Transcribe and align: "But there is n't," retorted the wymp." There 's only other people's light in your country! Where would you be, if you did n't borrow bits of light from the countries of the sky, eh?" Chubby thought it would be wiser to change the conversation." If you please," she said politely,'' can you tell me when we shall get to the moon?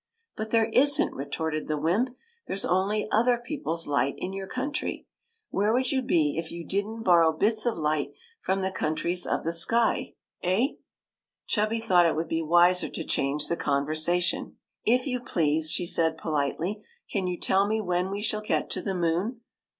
"But 0.35 0.49
there 0.49 0.65
is 0.69 0.99
n't," 0.99 1.13
retorted 1.13 1.67
the 1.67 1.77
wymp." 1.77 2.09
There 2.47 2.57
's 2.57 2.65
only 2.65 3.07
other 3.11 3.37
people's 3.37 3.87
light 3.87 4.15
in 4.17 4.33
your 4.33 4.47
country! 4.47 5.05
Where 5.51 5.71
would 5.71 5.91
you 5.91 6.01
be, 6.01 6.37
if 6.39 6.51
you 6.51 6.65
did 6.65 6.87
n't 6.87 7.03
borrow 7.05 7.31
bits 7.31 7.67
of 7.67 7.77
light 7.77 8.13
from 8.39 8.63
the 8.63 8.71
countries 8.71 9.27
of 9.27 9.43
the 9.43 9.53
sky, 9.53 10.15
eh?" 10.41 10.69
Chubby 11.45 11.79
thought 11.79 12.07
it 12.07 12.15
would 12.15 12.29
be 12.29 12.41
wiser 12.41 12.89
to 12.89 13.03
change 13.03 13.47
the 13.47 13.55
conversation." 13.55 14.57
If 14.95 15.05
you 15.05 15.19
please," 15.19 15.69
she 15.69 15.85
said 15.85 16.17
politely,'' 16.17 16.81
can 17.11 17.27
you 17.27 17.39
tell 17.39 17.67
me 17.67 17.79
when 17.79 18.09
we 18.09 18.23
shall 18.23 18.41
get 18.41 18.71
to 18.71 18.81
the 18.81 18.95
moon? 18.95 19.41